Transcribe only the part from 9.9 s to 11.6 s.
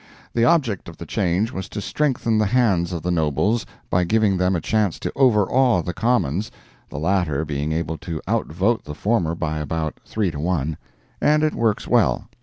three to one), and it